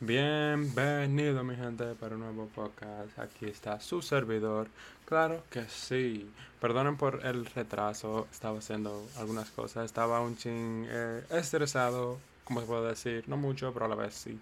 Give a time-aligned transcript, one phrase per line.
[0.00, 3.16] Bienvenido mi gente para un nuevo podcast.
[3.16, 4.66] Aquí está su servidor.
[5.04, 6.28] Claro que sí.
[6.60, 8.26] Perdonen por el retraso.
[8.32, 9.84] Estaba haciendo algunas cosas.
[9.84, 12.18] Estaba un ching eh, estresado.
[12.42, 13.24] Como se puede decir.
[13.28, 14.36] No mucho, pero a la vez sí.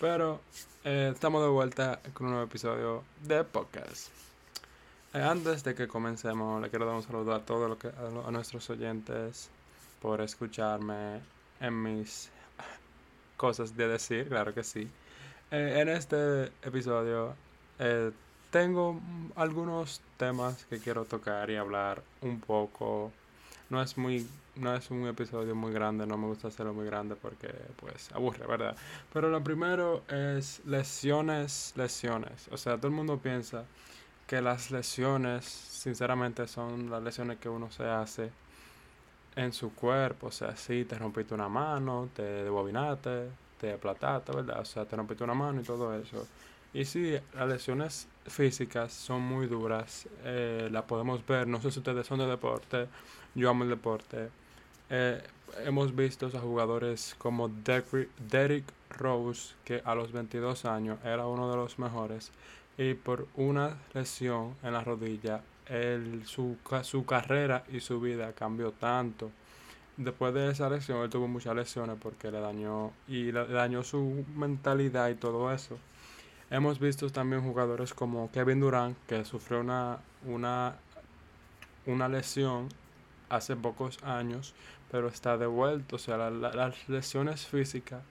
[0.00, 0.40] Pero
[0.84, 4.08] eh, estamos de vuelta con un nuevo episodio de podcast.
[5.14, 8.68] Eh, antes de que comencemos, le quiero dar un saludo a todos a, a nuestros
[8.68, 9.48] oyentes
[10.02, 11.20] por escucharme
[11.60, 12.30] en mis
[13.36, 14.88] cosas de decir, claro que sí.
[15.50, 17.34] Eh, en este episodio
[17.78, 18.10] eh,
[18.50, 19.00] tengo
[19.36, 23.12] algunos temas que quiero tocar y hablar un poco.
[23.70, 27.14] No es muy no es un episodio muy grande, no me gusta hacerlo muy grande
[27.14, 28.76] porque pues aburre, ¿verdad?
[29.12, 32.48] Pero lo primero es lesiones, lesiones.
[32.50, 33.64] O sea, todo el mundo piensa
[34.26, 38.30] que las lesiones, sinceramente, son las lesiones que uno se hace
[39.36, 40.28] en su cuerpo.
[40.28, 43.28] O sea, si te rompiste una mano, te debobinaste,
[43.60, 44.60] te aplataste, ¿verdad?
[44.60, 46.26] O sea, te rompiste una mano y todo eso.
[46.74, 50.08] Y sí, las lesiones físicas son muy duras.
[50.24, 51.46] Eh, las podemos ver.
[51.46, 52.88] No sé si ustedes son de deporte.
[53.34, 54.30] Yo amo el deporte.
[54.90, 55.22] Eh,
[55.64, 61.56] hemos visto a jugadores como Derrick Rose, que a los 22 años era uno de
[61.56, 62.30] los mejores.
[62.78, 68.72] Y por una lesión en la rodilla el, su, su carrera y su vida cambió
[68.72, 69.30] tanto.
[69.96, 74.24] Después de esa lesión, él tuvo muchas lesiones porque le dañó y le dañó su
[74.34, 75.78] mentalidad y todo eso.
[76.50, 80.76] Hemos visto también jugadores como Kevin Durant, que sufrió una, una,
[81.86, 82.68] una lesión
[83.28, 84.54] hace pocos años,
[84.90, 85.96] pero está de vuelta.
[85.96, 88.02] O sea, las lesiones físicas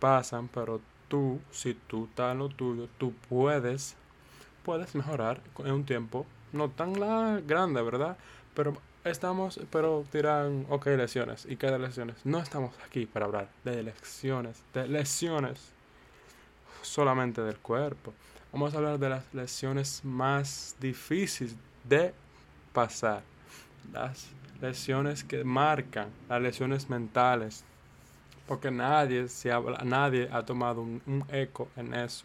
[0.00, 3.94] pasan, pero tú, si tú estás en lo tuyo, tú puedes,
[4.64, 8.16] puedes mejorar en un tiempo no tan la grande, ¿verdad?
[8.54, 11.46] Pero estamos, pero tiran, ok, lesiones.
[11.46, 12.16] ¿Y qué de lesiones?
[12.24, 15.72] No estamos aquí para hablar de lesiones, de lesiones
[16.82, 18.12] solamente del cuerpo.
[18.52, 22.12] Vamos a hablar de las lesiones más difíciles de
[22.72, 23.22] pasar.
[23.92, 24.28] Las
[24.60, 27.64] lesiones que marcan, las lesiones mentales.
[28.46, 32.24] Porque nadie, se habla, nadie ha tomado un, un eco en eso.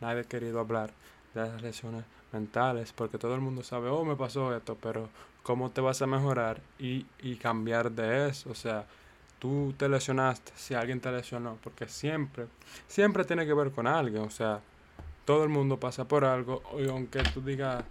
[0.00, 0.90] Nadie ha querido hablar
[1.34, 5.08] de las lesiones mentales, porque todo el mundo sabe, oh, me pasó esto, pero
[5.42, 8.50] ¿cómo te vas a mejorar y, y cambiar de eso?
[8.50, 8.86] O sea,
[9.38, 12.46] tú te lesionaste, si alguien te lesionó, porque siempre,
[12.86, 14.62] siempre tiene que ver con alguien, o sea,
[15.24, 17.84] todo el mundo pasa por algo, y aunque tú digas,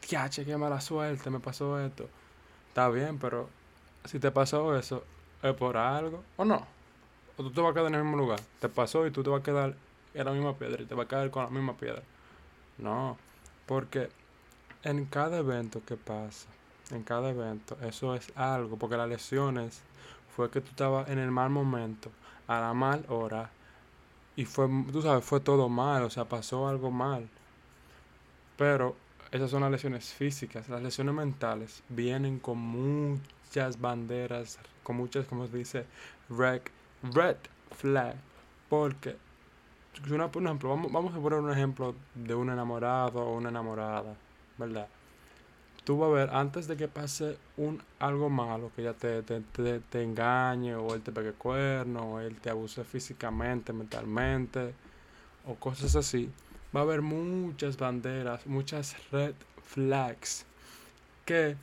[0.00, 2.08] che, qué mala suerte, me pasó esto,
[2.68, 3.48] está bien, pero
[4.04, 5.04] si te pasó eso,
[5.42, 6.66] es por algo, o no,
[7.36, 9.30] o tú te vas a quedar en el mismo lugar, te pasó y tú te
[9.30, 9.76] vas a quedar
[10.14, 12.02] en la misma piedra y te vas a quedar con la misma piedra.
[12.78, 13.16] No,
[13.66, 14.08] porque
[14.82, 16.48] en cada evento que pasa,
[16.90, 19.82] en cada evento, eso es algo, porque las lesiones
[20.34, 22.10] fue que tú estabas en el mal momento,
[22.46, 23.50] a la mal hora,
[24.34, 27.28] y fue, tú sabes, fue todo mal, o sea, pasó algo mal.
[28.56, 28.96] Pero
[29.30, 35.46] esas son las lesiones físicas, las lesiones mentales vienen con muchas banderas, con muchas, como
[35.46, 35.86] se dice,
[36.28, 36.62] red,
[37.02, 37.36] red
[37.76, 38.16] flag,
[38.68, 39.16] porque
[40.10, 44.14] una, por ejemplo, vamos, vamos a poner un ejemplo de un enamorado o una enamorada,
[44.58, 44.88] ¿verdad?
[45.84, 49.40] Tú vas a ver, antes de que pase un algo malo, que ya te, te,
[49.40, 54.74] te, engañe, o él te pegue cuerno, o él te abuse físicamente, mentalmente,
[55.46, 56.30] o cosas así,
[56.74, 60.46] va a haber muchas banderas, muchas red flags,
[61.24, 61.56] que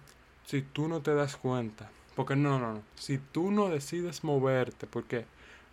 [0.45, 4.85] si tú no te das cuenta, porque no, no, no, si tú no decides moverte,
[4.85, 5.25] porque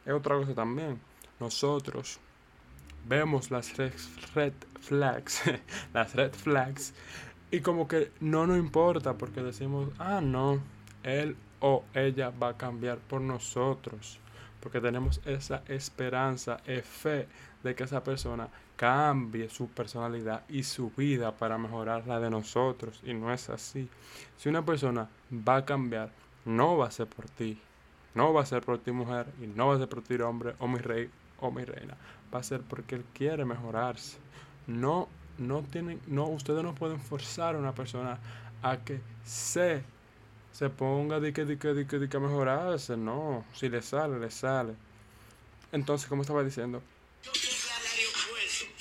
[0.05, 1.01] es otra cosa también,
[1.41, 2.21] nosotros
[3.09, 3.93] vemos las red,
[4.81, 5.43] flags,
[5.95, 6.95] las red flags,
[7.51, 10.61] y como que no nos importa porque decimos, ah, no,
[11.03, 14.19] él o ella va a cambiar por nosotros,
[14.61, 17.29] porque tenemos esa esperanza y fe
[17.63, 23.01] de que esa persona cambie su personalidad y su vida para mejorar la de nosotros,
[23.05, 23.89] y no es así.
[24.37, 26.11] Si una persona va a cambiar,
[26.45, 27.59] no va a ser por ti,
[28.15, 30.55] no va a ser por ti mujer, y no va a ser por ti hombre
[30.59, 31.97] o mi rey o mi reina,
[32.37, 34.19] va a ser porque él quiere mejorarse.
[34.67, 38.19] No, no tienen, no, ustedes no pueden forzar a una persona
[38.63, 39.83] a que se,
[40.53, 42.97] se ponga de que, de que, de que, de que mejorarse.
[42.97, 44.75] No, si le sale, le sale.
[45.73, 46.83] Entonces, como estaba diciendo,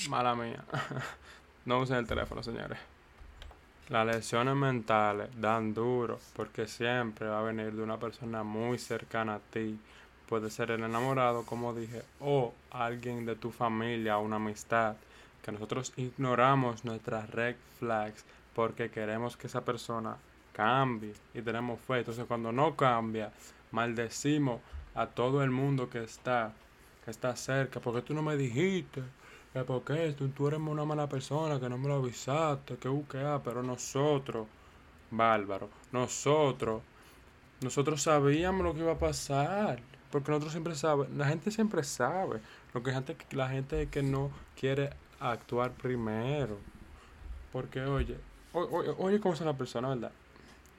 [0.09, 0.63] mala mía,
[1.65, 2.77] no usen el teléfono, señores.
[3.89, 9.35] Las lesiones mentales dan duro porque siempre va a venir de una persona muy cercana
[9.35, 9.79] a ti
[10.27, 14.95] Puede ser el enamorado, como dije, o alguien de tu familia, una amistad,
[15.43, 18.25] que nosotros ignoramos nuestras red flags
[18.55, 20.17] porque queremos que esa persona
[20.53, 21.99] cambie y tenemos fe.
[21.99, 23.31] Entonces cuando no cambia,
[23.71, 24.61] maldecimos
[24.95, 26.53] a todo el mundo que está
[27.03, 29.03] que está cerca, ¿por qué tú no me dijiste?
[29.53, 32.89] que ¿Por qué tú, tú eres una mala persona, que no me lo avisaste, que
[32.89, 33.05] uh,
[33.43, 34.47] pero nosotros,
[35.11, 36.81] bárbaro, nosotros,
[37.61, 39.79] nosotros sabíamos lo que iba a pasar,
[40.15, 42.39] porque nosotros siempre sabemos, la gente siempre sabe,
[42.73, 46.57] lo que gente, la gente que no quiere actuar primero,
[47.51, 48.15] porque oye,
[48.53, 50.13] oye, oye cómo son las personas, ¿verdad?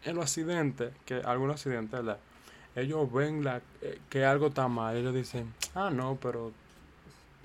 [0.05, 2.19] En los accidentes, que algunos accidentes, ¿verdad?
[2.77, 6.53] ellos ven la, eh, que algo está mal, ellos dicen, ah, no, pero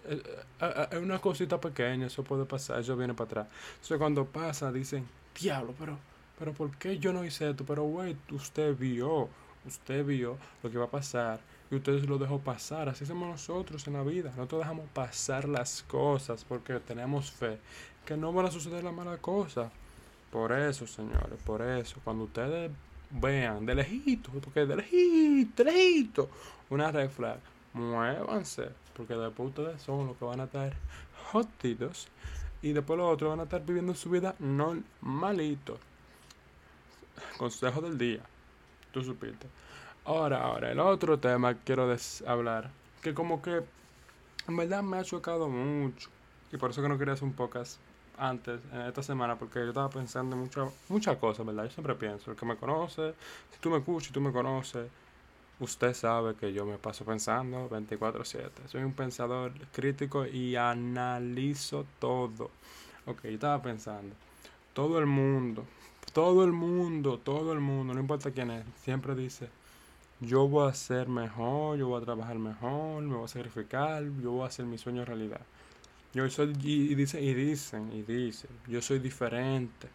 [0.06, 0.24] eh,
[0.62, 3.48] eh, es una cosita pequeña, eso puede pasar, eso viene para atrás.
[3.74, 5.06] Entonces cuando pasa, dicen,
[5.38, 5.98] diablo, pero,
[6.40, 7.66] pero ¿por qué yo no hice esto?
[7.66, 9.28] Pero, güey, usted vio,
[9.66, 12.90] usted vio lo que va a pasar y usted lo dejó pasar.
[12.90, 14.30] Así somos nosotros en la vida.
[14.36, 17.58] Nosotros dejamos pasar las cosas porque tenemos fe
[18.06, 19.72] que no van a suceder las malas cosas.
[20.32, 22.72] Por eso, señores, por eso, cuando ustedes
[23.10, 26.30] vean de lejito, porque de lejito, lejito,
[26.70, 27.40] una red flag,
[27.74, 30.74] muévanse, porque después ustedes son los que van a estar
[31.32, 32.08] jotitos
[32.62, 35.78] y después los otros van a estar viviendo su vida normalito.
[37.38, 38.22] Consejo del día,
[38.92, 39.48] tú supiste.
[40.04, 41.96] Ahora, ahora, el otro tema que quiero
[42.26, 42.72] hablar,
[43.04, 43.62] que como que
[44.48, 46.10] en verdad me ha chocado mucho,
[46.52, 47.80] y por eso que no quería hacer un podcast
[48.18, 50.50] antes, esta semana, porque yo estaba pensando en
[50.90, 51.66] muchas cosas, ¿verdad?
[51.66, 53.14] Yo siempre pienso, el que me conoce,
[53.52, 54.90] si tú me escuchas, si tú me conoces,
[55.60, 58.68] usted sabe que yo me paso pensando 24/7.
[58.68, 62.50] Soy un pensador crítico y analizo todo.
[63.06, 64.16] Ok, yo estaba pensando,
[64.74, 65.64] todo el mundo,
[66.12, 69.50] todo el mundo, todo el mundo, no importa quién es, siempre dice,
[70.22, 74.32] yo voy a ser mejor, yo voy a trabajar mejor, me voy a sacrificar, yo
[74.32, 75.42] voy a hacer mi sueño realidad.
[76.14, 79.88] Yo soy, y, dicen, y dicen, y dicen, yo soy diferente.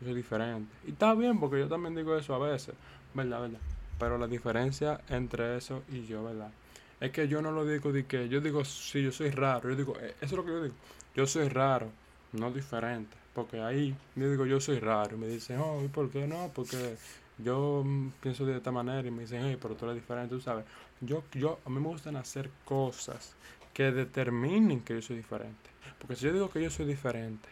[0.00, 0.72] Yo soy diferente.
[0.86, 2.74] Y está bien, porque yo también digo eso a veces,
[3.14, 3.40] ¿verdad?
[3.40, 3.60] ¿verdad?
[3.98, 6.52] Pero la diferencia entre eso y yo, ¿verdad?
[7.00, 9.70] Es que yo no lo digo de que, yo digo, sí, yo soy raro.
[9.70, 10.74] Yo digo, eh, eso es lo que yo digo.
[11.16, 11.90] Yo soy raro,
[12.32, 13.16] no diferente.
[13.34, 15.16] Porque ahí yo digo, yo soy raro.
[15.16, 16.50] Y me dicen, oh, ¿y por qué no?
[16.54, 16.96] Porque
[17.38, 20.40] yo mm, pienso de esta manera y me dicen, hey, pero tú eres diferente, tú
[20.40, 20.64] sabes.
[21.00, 23.34] Yo, yo, a mí me gustan hacer cosas
[23.72, 25.70] que determinen que yo soy diferente.
[25.98, 27.48] Porque si yo digo que yo soy diferente,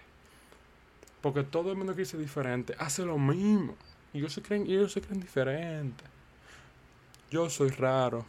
[1.21, 3.75] porque todo el mundo que dice diferente hace lo mismo.
[4.13, 6.09] Y ellos se creen, ellos se creen diferentes.
[7.31, 8.25] Yo soy raro.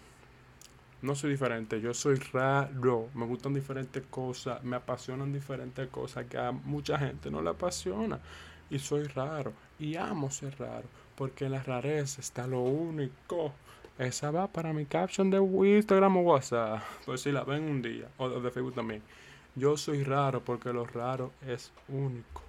[1.01, 3.09] No soy diferente, yo soy raro.
[3.13, 8.19] Me gustan diferentes cosas, me apasionan diferentes cosas que a mucha gente no le apasiona.
[8.69, 9.53] Y soy raro.
[9.79, 10.87] Y amo ser raro.
[11.15, 13.53] Porque en la rareza está lo único
[13.97, 16.83] esa va para mi caption de Instagram o WhatsApp.
[17.05, 18.07] Pues si la ven un día.
[18.17, 19.01] O de Facebook también.
[19.55, 22.43] Yo soy raro porque lo raro es único.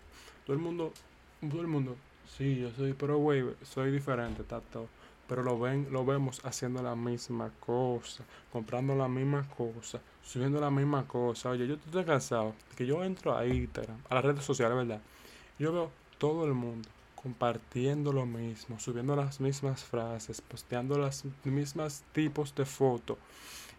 [0.45, 0.93] Todo el mundo,
[1.41, 1.97] todo el mundo,
[2.37, 4.89] sí, yo soy, pero güey, soy diferente, tato.
[5.27, 10.71] Pero lo ven, lo vemos haciendo la misma cosa, comprando la misma cosa, subiendo la
[10.71, 11.51] misma cosa.
[11.51, 15.01] Oye, yo estoy cansado que yo entro a Instagram, a las redes sociales, ¿verdad?
[15.59, 22.05] Yo veo todo el mundo compartiendo lo mismo, subiendo las mismas frases, posteando las mismas
[22.13, 23.19] tipos de fotos.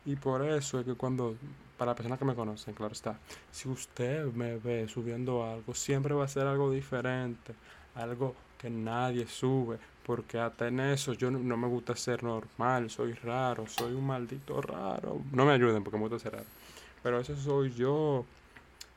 [0.06, 1.36] Y por eso es que cuando,
[1.77, 3.18] para personas que me conocen, claro está,
[3.51, 7.53] si usted me ve subiendo algo, siempre va a ser algo diferente,
[7.95, 13.13] algo que nadie sube, porque hasta en eso yo no, me gusta ser normal, soy
[13.13, 15.21] raro, soy un maldito raro.
[15.31, 16.45] No me ayuden porque me gusta ser raro.
[17.01, 18.25] Pero eso soy yo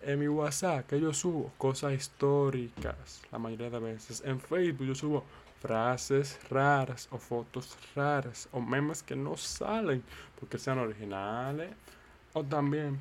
[0.05, 4.23] en mi WhatsApp que yo subo cosas históricas la mayoría de veces.
[4.25, 5.25] En Facebook yo subo
[5.61, 10.03] frases raras o fotos raras o memes que no salen
[10.39, 11.71] porque sean originales.
[12.33, 12.99] O también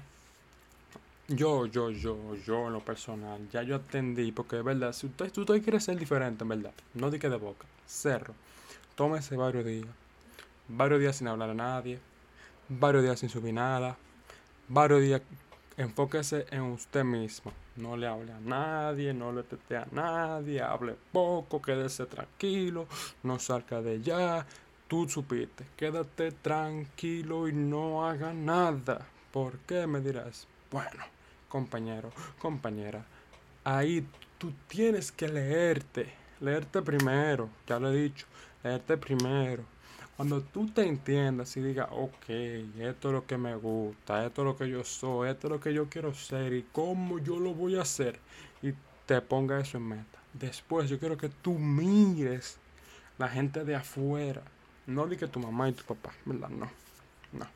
[1.27, 5.35] yo, yo, yo, yo en lo personal, ya yo atendí porque es verdad, si usted,
[5.37, 8.33] usted quiere ser diferente, en verdad, no di que de boca, cerro.
[8.95, 9.87] Tómese varios días,
[10.67, 11.99] varios días sin hablar a nadie,
[12.67, 13.95] varios días sin subir nada,
[14.67, 15.21] varios días
[15.81, 17.51] enfóquese en usted mismo.
[17.75, 22.87] No le hable a nadie, no le tete a nadie, hable poco, quédese tranquilo,
[23.23, 24.45] no salga de allá.
[24.87, 29.07] Tú supiste, quédate tranquilo y no haga nada.
[29.31, 30.47] ¿Por qué me dirás?
[30.69, 31.03] Bueno,
[31.47, 33.05] compañero, compañera,
[33.63, 34.05] ahí
[34.37, 38.25] tú tienes que leerte, leerte primero, ya lo he dicho,
[38.63, 39.63] leerte primero
[40.17, 44.45] cuando tú te entiendas y digas, ok, esto es lo que me gusta, esto es
[44.45, 47.53] lo que yo soy, esto es lo que yo quiero ser y cómo yo lo
[47.53, 48.19] voy a hacer,
[48.61, 48.73] y
[49.05, 50.19] te ponga eso en meta.
[50.33, 52.57] Después yo quiero que tú mires
[53.17, 54.43] la gente de afuera,
[54.85, 56.49] no di que tu mamá y tu papá, ¿verdad?
[56.49, 56.69] No,
[57.31, 57.47] no.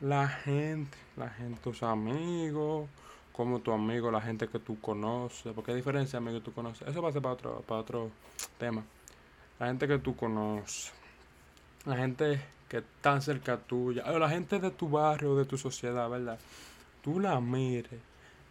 [0.00, 2.88] La gente, la gente, tus amigos,
[3.32, 6.86] como tu amigo, la gente que tú conoces, porque hay diferencia amigo que tú conoces.
[6.86, 8.10] Eso va a ser para otro, para otro
[8.58, 8.82] tema.
[9.58, 10.92] La gente que tú conoces
[11.84, 16.08] la gente que están cerca tuya, o la gente de tu barrio, de tu sociedad,
[16.08, 16.38] ¿verdad?
[17.02, 18.00] Tú la mires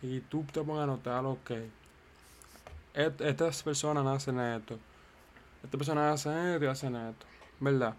[0.02, 1.70] y tú te pongas a notar lo que
[2.94, 4.78] estas personas hacen esto,
[5.64, 7.26] estas personas hacen esto y hacen esto,
[7.60, 7.96] ¿verdad?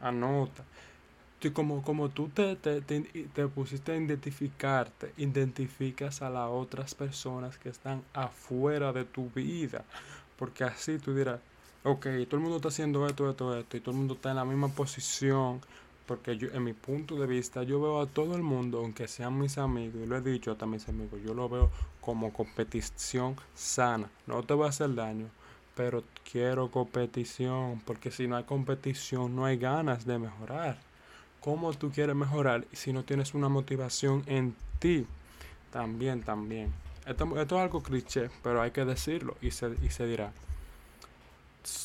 [0.00, 0.64] Anota.
[1.44, 7.58] Y como, como tú te, te, te, pusiste a identificarte, identificas a las otras personas
[7.58, 9.84] que están afuera de tu vida.
[10.38, 11.40] Porque así tú dirás,
[11.84, 14.36] ok, todo el mundo está haciendo esto, esto, esto, y todo el mundo está en
[14.36, 15.60] la misma posición.
[16.06, 19.38] Porque yo, en mi punto de vista, yo veo a todo el mundo, aunque sean
[19.38, 21.70] mis amigos, y lo he dicho a mis amigos, yo lo veo
[22.00, 24.10] como competición sana.
[24.26, 25.28] No te va a hacer daño,
[25.76, 30.78] pero quiero competición, porque si no hay competición, no hay ganas de mejorar.
[31.40, 35.06] ¿Cómo tú quieres mejorar si no tienes una motivación en ti?
[35.72, 36.72] También, también.
[37.06, 40.32] Esto, esto es algo cliché, pero hay que decirlo y se, y se dirá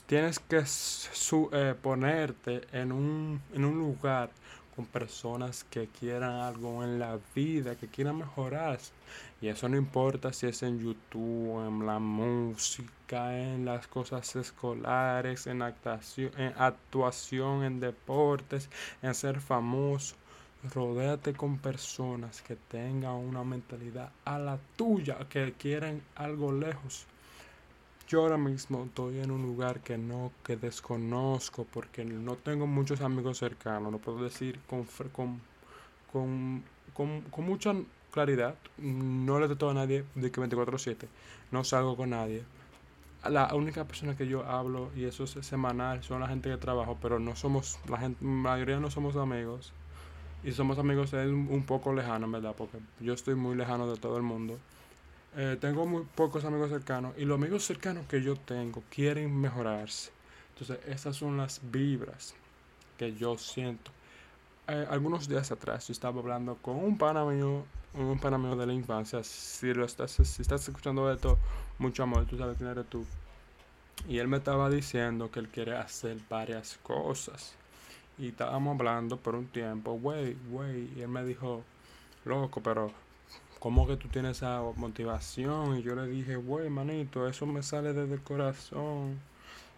[0.05, 4.29] tienes que su, eh, ponerte en un, en un lugar
[4.75, 8.79] con personas que quieran algo en la vida, que quieran mejorar.
[9.41, 15.47] Y eso no importa si es en YouTube, en la música, en las cosas escolares,
[15.47, 18.69] en actuación, en, actuación, en deportes,
[19.01, 20.15] en ser famoso.
[20.73, 27.07] Rodéate con personas que tengan una mentalidad a la tuya, que quieran algo lejos.
[28.07, 33.01] Yo ahora mismo estoy en un lugar que no, que desconozco porque no tengo muchos
[33.01, 35.41] amigos cercanos, no puedo decir con, con,
[36.13, 37.75] con, con, con mucha
[38.11, 41.05] claridad, no le todo a nadie de que 24/7,
[41.51, 42.43] no salgo con nadie.
[43.25, 46.97] La única persona que yo hablo, y eso es semanal, son la gente que trabajo,
[47.01, 49.73] pero no somos, la gente, mayoría no somos amigos.
[50.45, 52.55] Y somos amigos es un poco lejano, ¿verdad?
[52.57, 54.57] Porque yo estoy muy lejano de todo el mundo.
[55.35, 60.11] Eh, tengo muy pocos amigos cercanos y los amigos cercanos que yo tengo quieren mejorarse.
[60.49, 62.33] Entonces, esas son las vibras
[62.97, 63.91] que yo siento.
[64.67, 68.73] Eh, algunos días atrás yo estaba hablando con un pana mío, un pana de la
[68.73, 69.23] infancia.
[69.23, 71.37] Si, lo estás, si estás escuchando esto,
[71.77, 73.05] mucho amor, tú sabes quién eres tú.
[74.07, 77.55] Y él me estaba diciendo que él quiere hacer varias cosas.
[78.17, 80.89] Y estábamos hablando por un tiempo, güey, güey.
[80.95, 81.63] Y él me dijo,
[82.25, 82.91] loco, pero
[83.59, 85.77] ¿cómo que tú tienes esa motivación?
[85.77, 89.19] Y yo le dije, güey, manito, eso me sale desde el corazón.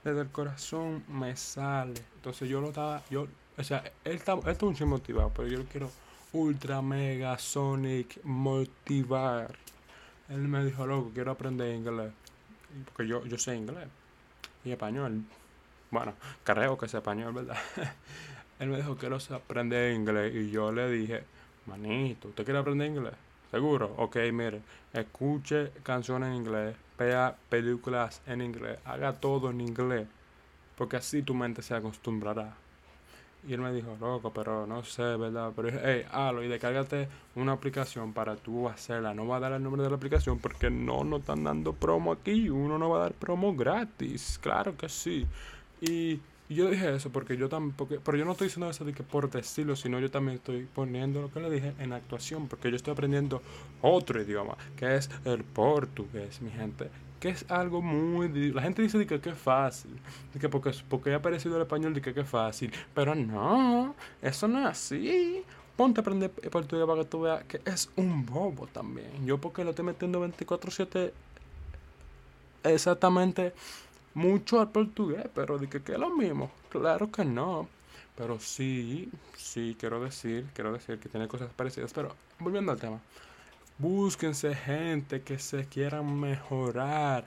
[0.03, 1.93] Desde el corazón me sale.
[2.15, 5.57] Entonces yo lo estaba, yo, o sea, él está, él está un motivado, pero yo
[5.59, 5.91] lo quiero
[6.33, 9.55] ultra mega sonic motivar.
[10.29, 12.11] Él me dijo, loco, quiero aprender inglés.
[12.85, 13.87] Porque yo, yo sé inglés
[14.63, 15.23] y español.
[15.91, 17.57] Bueno, creo que sé español, ¿verdad?
[18.59, 20.35] él me dijo, quiero aprender inglés.
[20.35, 21.23] Y yo le dije,
[21.65, 23.28] manito, ¿usted quiere aprender inglés?
[23.51, 23.93] ¿Seguro?
[23.97, 24.61] Ok, mire,
[24.93, 30.07] escuche canciones en inglés, vea películas en inglés, haga todo en inglés,
[30.77, 32.55] porque así tu mente se acostumbrará.
[33.47, 35.53] Y él me dijo, loco, pero no sé, ¿verdad?
[35.55, 39.13] Pero hey, halo, y descárgate una aplicación para tú hacerla.
[39.13, 42.11] No va a dar el nombre de la aplicación porque no nos están dando promo
[42.11, 42.49] aquí.
[42.49, 44.37] Uno no va a dar promo gratis.
[44.41, 45.25] Claro que sí.
[45.79, 48.91] Y y yo dije eso porque yo también, pero yo no estoy diciendo eso de
[48.91, 52.71] que por decirlo, sino yo también estoy poniendo lo que le dije en actuación, porque
[52.71, 53.43] yo estoy aprendiendo
[53.83, 56.89] otro idioma, que es el portugués, mi gente,
[57.19, 58.51] que es algo muy...
[58.51, 59.91] La gente dice de que, es fácil,
[60.33, 64.47] de que porque, porque ha aparecido el español, de que, que fácil, pero no, eso
[64.47, 65.43] no es así.
[65.75, 69.25] Ponte a aprender portugués para que tú veas que es un bobo también.
[69.25, 71.11] Yo porque lo estoy metiendo 24/7
[72.63, 73.53] exactamente
[74.19, 76.51] mucho al portugués, pero de que, es lo mismo.
[76.69, 77.67] Claro que no.
[78.15, 81.93] Pero sí, sí, quiero decir, quiero decir que tiene cosas parecidas.
[81.93, 82.99] Pero volviendo al tema,
[83.77, 87.25] búsquense gente que se quiera mejorar.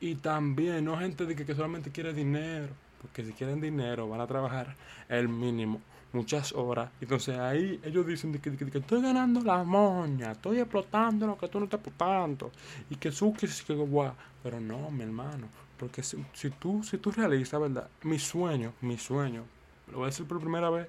[0.00, 2.68] Y también, no gente que, que solamente quiere dinero.
[3.00, 4.76] Porque si quieren dinero, van a trabajar
[5.08, 5.80] el mínimo
[6.16, 6.90] muchas horas.
[7.00, 11.64] Entonces ahí ellos dicen que, estoy ganando la moña, estoy explotando lo que tú no
[11.64, 12.50] estás explotando.
[12.90, 14.12] Y que su que, que guau.
[14.42, 15.48] Pero no, mi hermano.
[15.76, 17.88] Porque si, si, tú, si tú realizas, ¿verdad?
[18.02, 19.44] Mi sueño, mi sueño,
[19.88, 20.88] lo voy a decir por primera vez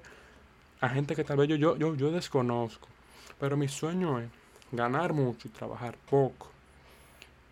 [0.80, 2.88] a gente que tal vez yo, yo, yo, yo desconozco.
[3.38, 4.28] Pero mi sueño es
[4.72, 6.48] ganar mucho y trabajar poco.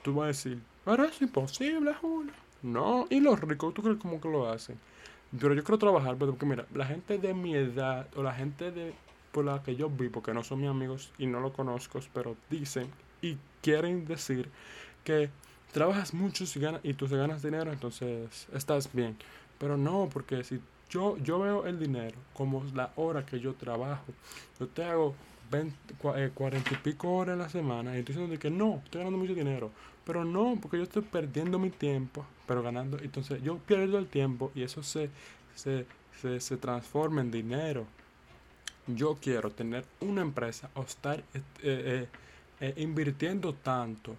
[0.02, 2.32] Tú vas a decir, pero es imposible, Julio.
[2.62, 4.78] No, y los ricos, ¿tú crees cómo que lo hacen?
[5.38, 8.94] Pero yo quiero trabajar, porque mira, la gente de mi edad, o la gente de
[9.32, 12.36] por la que yo vi, porque no son mis amigos y no lo conozco, pero
[12.48, 12.88] dicen
[13.20, 14.48] y quieren decir
[15.04, 15.30] que
[15.72, 19.16] trabajas mucho y, ganas, y tú ganas dinero, entonces estás bien.
[19.58, 24.04] Pero no, porque si yo, yo veo el dinero como la hora que yo trabajo,
[24.58, 25.14] yo te hago
[25.50, 25.76] 20,
[26.34, 29.34] 40 y pico horas en la semana y estoy diciendo que no, estoy ganando mucho
[29.34, 29.70] dinero.
[30.06, 32.98] Pero no, porque yo estoy perdiendo mi tiempo, pero ganando.
[33.00, 35.10] Entonces yo pierdo el tiempo y eso se,
[35.54, 35.84] se,
[36.22, 37.86] se, se transforme en dinero.
[38.86, 42.08] Yo quiero tener una empresa o estar eh, eh,
[42.60, 44.14] eh, invirtiendo tanto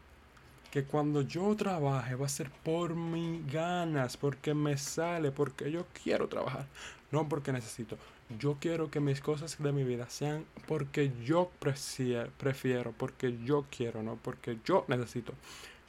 [0.71, 5.85] que cuando yo trabaje va a ser por mis ganas, porque me sale, porque yo
[6.03, 6.67] quiero trabajar,
[7.11, 7.97] no porque necesito.
[8.37, 14.03] Yo quiero que mis cosas de mi vida sean porque yo prefiero, porque yo quiero,
[14.03, 15.33] no porque yo necesito.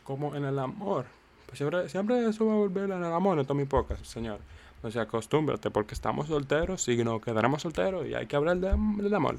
[0.09, 1.05] Como en el amor.
[1.45, 4.39] Pues siempre, siempre eso va a volver en el amor, no muy pocas, señor.
[4.83, 9.15] O sea, acostúmbrate porque estamos solteros y no quedaremos solteros y hay que hablar del
[9.15, 9.37] amor.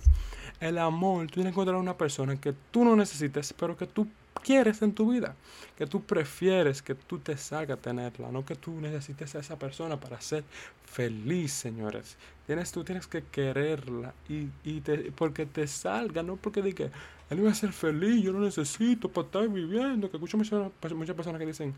[0.60, 4.06] El amor, tú tienes que encontrar una persona que tú no necesites, pero que tú
[4.44, 5.36] quieres en tu vida,
[5.78, 9.58] que tú prefieres que tú te salga a tenerla, no que tú necesites a esa
[9.58, 10.44] persona para ser
[10.86, 12.18] feliz, señores.
[12.48, 16.90] Tienes, tú tienes que quererla y, y te, porque te salga, no porque diga,
[17.30, 21.16] él iba a ser feliz, yo lo necesito para estar viviendo, que escucho muchas, muchas
[21.16, 21.76] personas que dicen,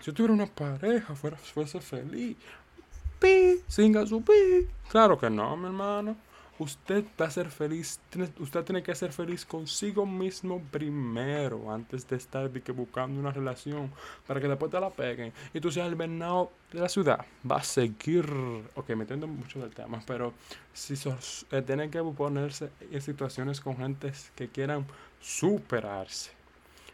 [0.00, 2.36] si yo tuviera una pareja, fuera, fuese feliz
[3.20, 4.66] pi, singa su pi.
[4.88, 6.16] Claro que no, mi hermano.
[6.60, 7.98] Usted va a ser feliz,
[8.38, 13.90] usted tiene que ser feliz consigo mismo primero, antes de estar buscando una relación,
[14.26, 17.24] para que después te la peguen y tú seas el venado de la ciudad.
[17.50, 18.26] Va a seguir,
[18.74, 20.34] ok, metiendo mucho del tema, pero
[20.74, 20.92] si
[21.50, 24.84] eh, tienen que ponerse en situaciones con gente que quieran
[25.18, 26.30] superarse.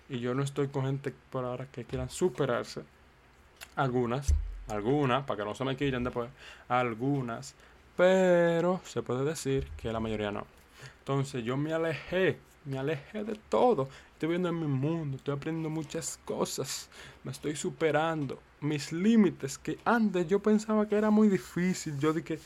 [0.09, 2.85] Y yo no estoy con gente por ahora que quieran superarse.
[3.75, 4.33] Algunas,
[4.69, 6.31] algunas, para que no se me quillen después,
[6.69, 7.57] algunas,
[7.97, 10.47] pero se puede decir que la mayoría no.
[11.01, 13.89] Entonces yo me alejé, me alejé de todo.
[14.13, 16.89] Estoy viendo en mi mundo, estoy aprendiendo muchas cosas,
[17.25, 21.99] me estoy superando mis límites que antes yo pensaba que era muy difícil.
[21.99, 22.39] Yo dije,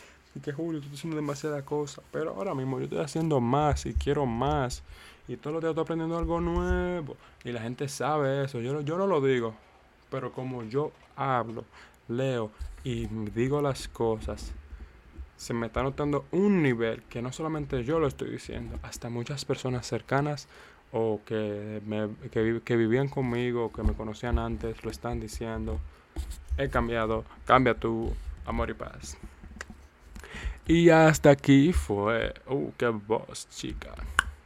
[0.43, 3.95] que Julio, tú estás haciendo demasiada cosa, pero ahora mismo yo estoy haciendo más y
[3.95, 4.83] quiero más.
[5.27, 7.17] Y todos los días estoy aprendiendo algo nuevo.
[7.45, 8.61] Y la gente sabe eso.
[8.61, 9.55] Yo, yo no lo digo,
[10.11, 11.65] pero como yo hablo,
[12.09, 12.51] leo
[12.85, 14.53] y digo las cosas,
[15.41, 19.47] se me está notando un nivel que no solamente yo lo estoy diciendo, hasta muchas
[19.47, 20.49] personas cercanas
[20.93, 25.81] o que, me, que, vivían conmigo, o que me conocían antes, lo están diciendo.
[26.59, 28.13] He cambiado, cambia tu
[28.45, 29.17] amor y paz.
[30.67, 32.35] Y hasta aquí fue.
[32.47, 33.95] Uh, qué voz, chica.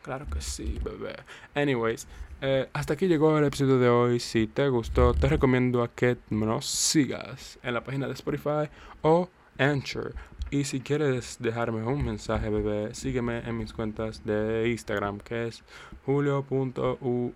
[0.01, 1.17] Claro que sí, bebé.
[1.57, 2.07] Anyways,
[2.41, 4.21] eh, hasta aquí llegó el episodio de hoy.
[4.21, 8.71] Si te gustó, te recomiendo a que nos sigas en la página de Spotify
[9.03, 10.15] o Anchor.
[10.55, 15.65] Y si quieres dejarme un mensaje, bebé, sígueme en mis cuentas de Instagram, que es
[16.07, 17.35] julio.uliox.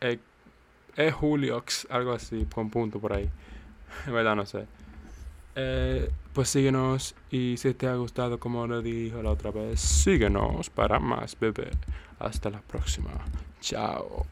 [0.00, 0.18] Es
[0.96, 3.28] e, Juliox, algo así, con punto por ahí.
[4.06, 4.68] En verdad no sé.
[5.56, 10.70] Eh, pues síguenos y si te ha gustado como lo dijo la otra vez, síguenos
[10.70, 11.72] para más, bebé.
[12.20, 13.10] Hasta la próxima.
[13.60, 14.26] Chao.